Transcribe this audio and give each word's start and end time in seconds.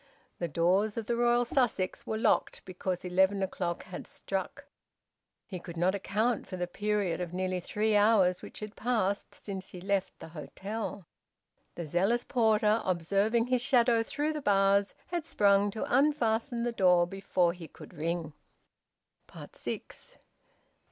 The 0.39 0.47
doors 0.47 0.97
of 0.97 1.05
the 1.05 1.15
Royal 1.15 1.45
Sussex 1.45 2.07
were 2.07 2.17
locked, 2.17 2.63
because 2.65 3.05
eleven 3.05 3.43
o'clock 3.43 3.83
had 3.83 4.07
struck. 4.07 4.65
He 5.45 5.59
could 5.59 5.77
not 5.77 5.93
account 5.93 6.47
for 6.47 6.57
the 6.57 6.65
period 6.65 7.21
of 7.21 7.33
nearly 7.35 7.59
three 7.59 7.95
hours 7.95 8.41
which 8.41 8.61
had 8.61 8.75
passed 8.75 9.45
since 9.45 9.69
he 9.69 9.79
left 9.79 10.17
the 10.17 10.29
hotel. 10.29 11.05
The 11.75 11.85
zealous 11.85 12.23
porter, 12.23 12.81
observing 12.83 13.45
his 13.45 13.61
shadow 13.61 14.01
through 14.01 14.33
the 14.33 14.41
bars, 14.41 14.95
had 15.09 15.23
sprung 15.23 15.69
to 15.69 15.85
unfasten 15.87 16.63
the 16.63 16.71
door 16.71 17.05
before 17.05 17.53
he 17.53 17.67
could 17.67 17.93
ring. 17.93 18.33
SIX. 19.53 20.17